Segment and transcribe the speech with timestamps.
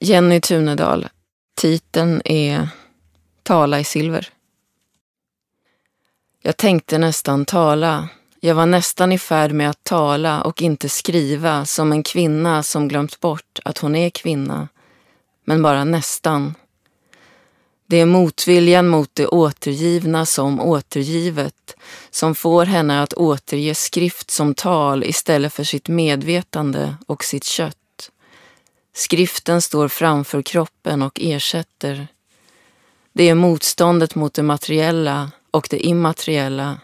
[0.00, 1.08] Jenny Tunedal.
[1.56, 2.68] Titeln är
[3.42, 4.28] Tala i silver.
[6.42, 8.08] Jag tänkte nästan tala.
[8.40, 12.88] Jag var nästan i färd med att tala och inte skriva som en kvinna som
[12.88, 14.68] glömt bort att hon är kvinna.
[15.44, 16.54] Men bara nästan.
[17.86, 21.76] Det är motviljan mot det återgivna som återgivet
[22.10, 27.79] som får henne att återge skrift som tal istället för sitt medvetande och sitt kött.
[28.92, 32.08] Skriften står framför kroppen och ersätter.
[33.12, 36.78] Det är motståndet mot det materiella och det immateriella.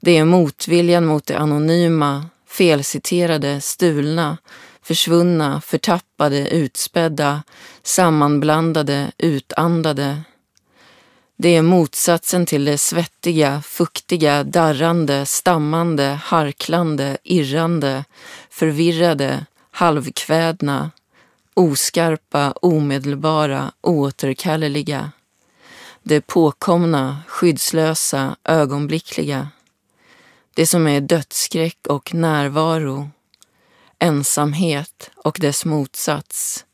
[0.00, 4.38] Det är motviljan mot det anonyma, felciterade, stulna,
[4.82, 7.42] försvunna, förtappade, utspädda,
[7.82, 10.22] sammanblandade, utandade.
[11.36, 18.04] Det är motsatsen till det svettiga, fuktiga, darrande, stammande, harklande, irrande,
[18.50, 20.90] förvirrade, halvkvädna,
[21.54, 25.12] oskarpa, omedelbara, oåterkalleliga.
[26.02, 29.48] Det påkomna, skyddslösa, ögonblickliga.
[30.54, 33.10] Det som är dödsskräck och närvaro.
[33.98, 36.64] Ensamhet och dess motsats.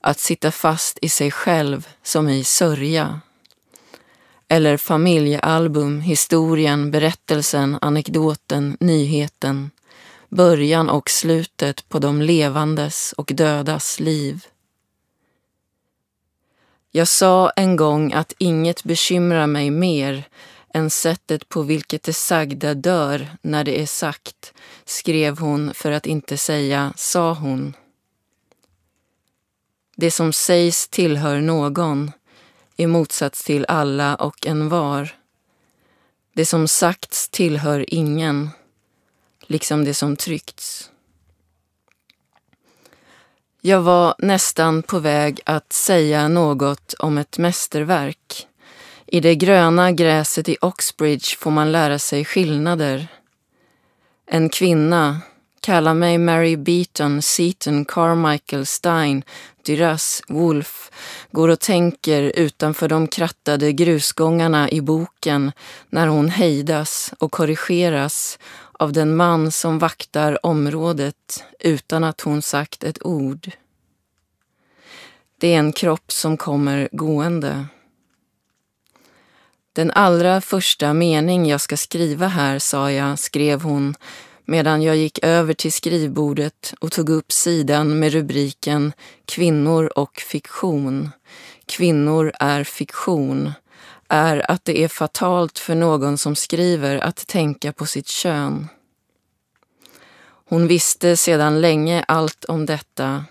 [0.00, 3.20] Att sitta fast i sig själv som i sörja.
[4.48, 9.70] Eller familjealbum, historien, berättelsen, anekdoten, nyheten
[10.32, 14.46] början och slutet på de levandes och dödas liv.
[16.90, 20.24] Jag sa en gång att inget bekymrar mig mer
[20.74, 26.06] än sättet på vilket det sagda dör när det är sagt, skrev hon för att
[26.06, 27.74] inte säga sa hon.
[29.96, 32.12] Det som sägs tillhör någon,
[32.76, 35.14] i motsats till alla och en var.
[36.34, 38.50] Det som sagts tillhör ingen
[39.46, 40.90] liksom det som tryckts.
[43.60, 48.46] Jag var nästan på väg att säga något om ett mästerverk.
[49.06, 53.08] I det gröna gräset i Oxbridge får man lära sig skillnader.
[54.26, 55.20] En kvinna,
[55.60, 59.24] kalla mig Mary Beaton, Seaton, Carmichael, Stein,
[59.66, 60.90] Duras, Wolf,
[61.30, 65.52] går och tänker utanför de krattade grusgångarna i boken
[65.90, 68.38] när hon hejdas och korrigeras
[68.82, 73.50] av den man som vaktar området utan att hon sagt ett ord.
[75.38, 77.66] Det är en kropp som kommer gående.
[79.72, 83.94] Den allra första mening jag ska skriva här, sa jag, skrev hon
[84.44, 88.92] medan jag gick över till skrivbordet och tog upp sidan med rubriken
[89.24, 91.10] Kvinnor och fiktion.
[91.66, 93.52] Kvinnor är fiktion
[94.12, 98.68] är att det är fatalt för någon som skriver att tänka på sitt kön.
[100.48, 103.24] Hon visste sedan länge allt om detta.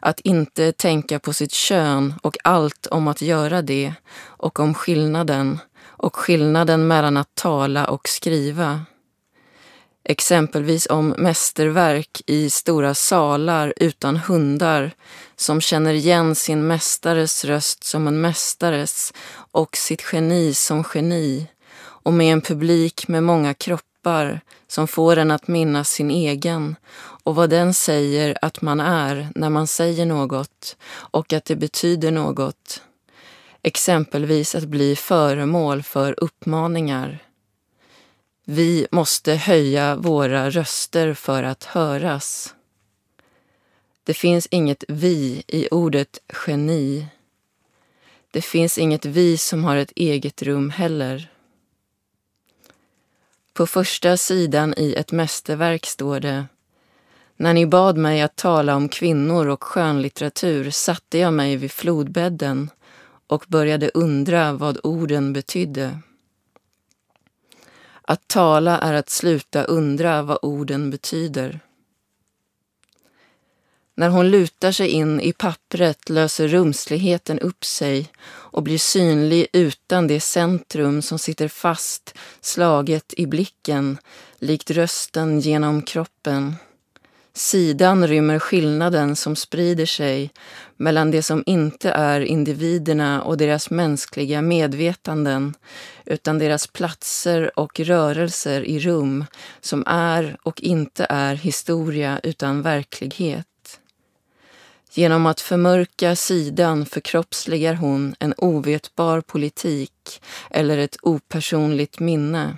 [0.00, 3.94] Att inte tänka på sitt kön och allt om att göra det
[4.24, 8.84] och om skillnaden och skillnaden mellan att tala och skriva.
[10.04, 14.90] Exempelvis om mästerverk i stora salar utan hundar
[15.36, 21.46] som känner igen sin mästares röst som en mästares och sitt geni som geni
[21.80, 26.76] och med en publik med många kroppar som får en att minnas sin egen
[27.24, 32.10] och vad den säger att man är när man säger något och att det betyder
[32.10, 32.82] något.
[33.62, 37.29] Exempelvis att bli föremål för uppmaningar.
[38.44, 42.54] Vi måste höja våra röster för att höras.
[44.04, 47.06] Det finns inget vi i ordet geni.
[48.30, 51.30] Det finns inget vi som har ett eget rum heller.
[53.52, 56.46] På första sidan i ett mästerverk står det
[57.36, 62.70] När ni bad mig att tala om kvinnor och skönlitteratur satte jag mig vid flodbädden
[63.26, 65.98] och började undra vad orden betydde.
[68.02, 71.60] Att tala är att sluta undra vad orden betyder.
[73.94, 80.06] När hon lutar sig in i pappret löser rumsligheten upp sig och blir synlig utan
[80.06, 83.98] det centrum som sitter fast, slaget i blicken,
[84.38, 86.54] likt rösten genom kroppen.
[87.32, 90.30] Sidan rymmer skillnaden som sprider sig
[90.76, 95.54] mellan det som inte är individerna och deras mänskliga medvetanden
[96.04, 99.24] utan deras platser och rörelser i rum
[99.60, 103.46] som är och inte är historia utan verklighet.
[104.92, 112.56] Genom att förmörka sidan förkroppsligar hon en ovetbar politik eller ett opersonligt minne.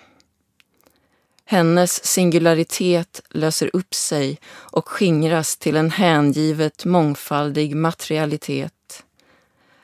[1.52, 9.04] Hennes singularitet löser upp sig och skingras till en hängivet mångfaldig materialitet.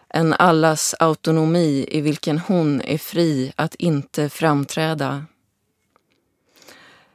[0.09, 5.25] En allas autonomi i vilken hon är fri att inte framträda.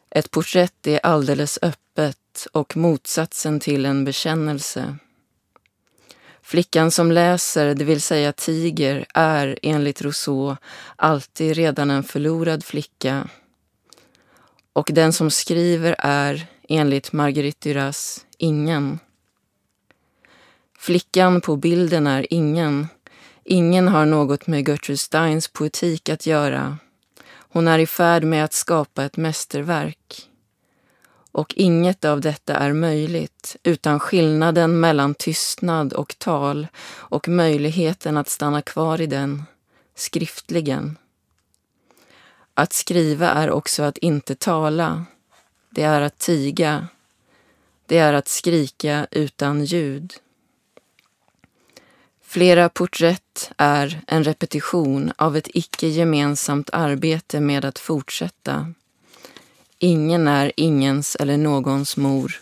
[0.09, 4.95] Ett porträtt är alldeles öppet och motsatsen till en bekännelse.
[6.41, 10.55] Flickan som läser, det vill säga tiger, är enligt Rousseau
[10.95, 13.29] alltid redan en förlorad flicka.
[14.73, 18.99] Och den som skriver är, enligt Marguerite Duras, ingen.
[20.77, 22.87] Flickan på bilden är ingen.
[23.43, 26.77] Ingen har något med Gertrude Steins poetik att göra.
[27.25, 30.29] Hon är i färd med att skapa ett mästerverk.
[31.31, 38.29] Och inget av detta är möjligt utan skillnaden mellan tystnad och tal och möjligheten att
[38.29, 39.43] stanna kvar i den,
[39.95, 40.97] skriftligen.
[42.53, 45.05] Att skriva är också att inte tala.
[45.69, 46.87] Det är att tiga.
[47.85, 50.13] Det är att skrika utan ljud.
[52.21, 58.73] Flera porträtt är en repetition av ett icke gemensamt arbete med att fortsätta.
[59.79, 62.41] Ingen är ingens eller någons mor.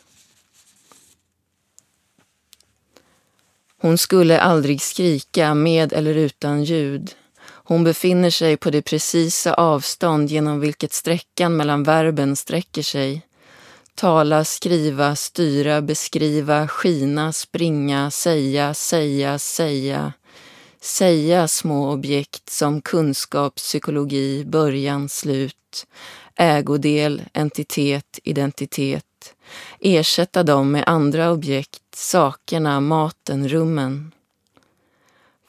[3.78, 7.16] Hon skulle aldrig skrika med eller utan ljud.
[7.72, 13.22] Hon befinner sig på det precisa avstånd genom vilket sträckan mellan verben sträcker sig.
[13.96, 20.14] Tala, skriva, styra, beskriva, skina, springa, säga, säga, säga.
[20.82, 25.88] Säga små objekt som kunskap, psykologi, början, slut,
[26.36, 29.34] ägodel, entitet, identitet.
[29.80, 34.12] Ersätta dem med andra objekt, sakerna, maten, rummen.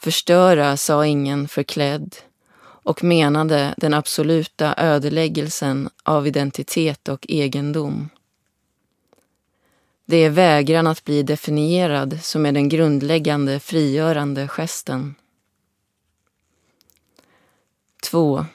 [0.03, 2.17] Förstöra, sa ingen förklädd
[2.63, 8.09] och menade den absoluta ödeläggelsen av identitet och egendom.
[10.05, 15.15] Det är vägran att bli definierad som är den grundläggande frigörande gesten.
[18.03, 18.47] 2.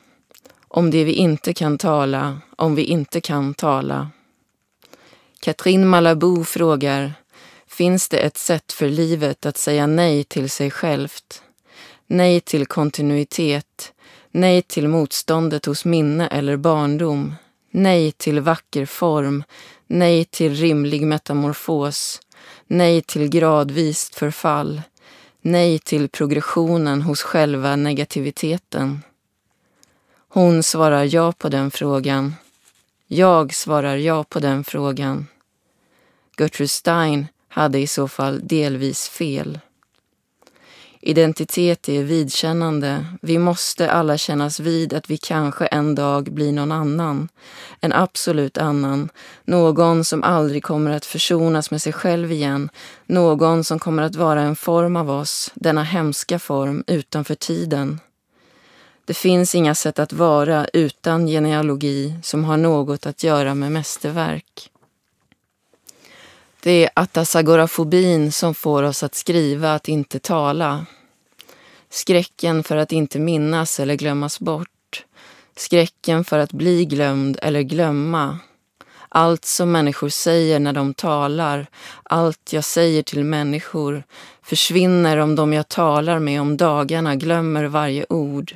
[0.67, 4.09] Om det vi inte kan tala, om vi inte kan tala.
[5.39, 7.13] Katrin Malabou frågar
[7.77, 11.41] Finns det ett sätt för livet att säga nej till sig självt?
[12.07, 13.93] Nej till kontinuitet,
[14.31, 17.35] nej till motståndet hos minne eller barndom,
[17.71, 19.43] nej till vacker form,
[19.87, 22.21] nej till rimlig metamorfos,
[22.67, 24.81] nej till gradvist förfall,
[25.41, 29.01] nej till progressionen hos själva negativiteten.
[30.27, 32.35] Hon svarar ja på den frågan.
[33.07, 35.27] Jag svarar ja på den frågan.
[36.37, 37.27] Gertrude Stein
[37.57, 39.59] hade i så fall delvis fel.
[41.01, 43.05] Identitet är vidkännande.
[43.21, 47.29] Vi måste alla kännas vid att vi kanske en dag blir någon annan.
[47.81, 49.09] En absolut annan.
[49.45, 52.69] Någon som aldrig kommer att försonas med sig själv igen.
[53.05, 57.99] Någon som kommer att vara en form av oss, denna hemska form, utanför tiden.
[59.05, 64.71] Det finns inga sätt att vara utan genealogi som har något att göra med mästerverk.
[66.67, 70.85] Det är atasagorafobin som får oss att skriva, att inte tala.
[71.89, 75.05] Skräcken för att inte minnas eller glömmas bort.
[75.55, 78.39] Skräcken för att bli glömd eller glömma.
[79.09, 81.67] Allt som människor säger när de talar,
[82.03, 84.03] allt jag säger till människor
[84.41, 88.55] försvinner om de jag talar med om dagarna glömmer varje ord.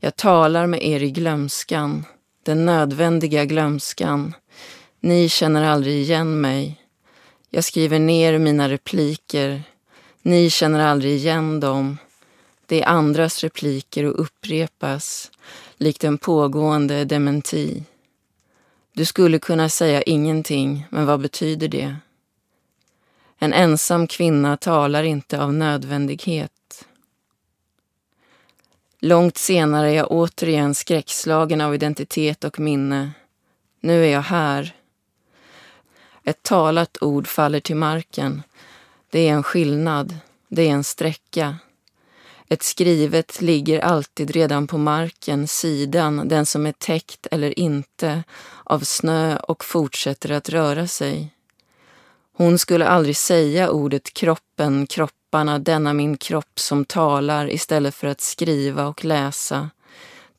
[0.00, 2.04] Jag talar med er i glömskan,
[2.42, 4.34] den nödvändiga glömskan.
[5.00, 6.81] Ni känner aldrig igen mig.
[7.54, 9.62] Jag skriver ner mina repliker.
[10.22, 11.98] Ni känner aldrig igen dem.
[12.66, 15.30] Det är andras repliker och upprepas,
[15.76, 17.84] likt en pågående dementi.
[18.92, 21.96] Du skulle kunna säga ingenting, men vad betyder det?
[23.38, 26.84] En ensam kvinna talar inte av nödvändighet.
[29.00, 33.12] Långt senare är jag återigen skräckslagen av identitet och minne.
[33.80, 34.74] Nu är jag här.
[36.24, 38.42] Ett talat ord faller till marken.
[39.10, 40.16] Det är en skillnad.
[40.48, 41.56] Det är en sträcka.
[42.48, 48.22] Ett skrivet ligger alltid redan på marken, sidan, den som är täckt eller inte,
[48.64, 51.34] av snö och fortsätter att röra sig.
[52.32, 58.20] Hon skulle aldrig säga ordet kroppen, kropparna, denna min kropp som talar istället för att
[58.20, 59.70] skriva och läsa.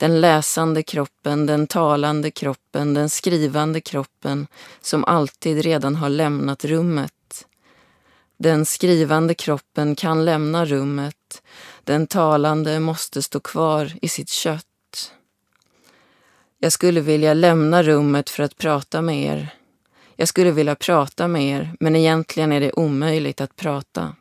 [0.04, 4.48] Den läsande kroppen, den talande kroppen, den skrivande kroppen
[4.82, 7.48] som alltid redan har lämnat rummet.
[8.38, 11.44] Den skrivande kroppen kan lämna rummet.
[11.84, 15.12] Den talande måste stå kvar i sitt kött.
[16.60, 19.50] Jag skulle vilja lämna rummet för att prata med er.
[20.16, 24.16] Jag skulle vilja prata med er, men egentligen är det omöjligt att prata.